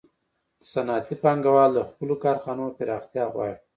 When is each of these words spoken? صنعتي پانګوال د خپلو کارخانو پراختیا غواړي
صنعتي 0.71 1.15
پانګوال 1.23 1.71
د 1.75 1.79
خپلو 1.89 2.13
کارخانو 2.23 2.65
پراختیا 2.77 3.23
غواړي 3.33 3.55